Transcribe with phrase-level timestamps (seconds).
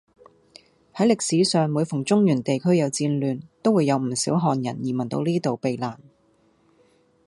[0.95, 6.01] 喺歷史上每逢中原地區有戰亂，都會有唔少漢人移民到呢度避難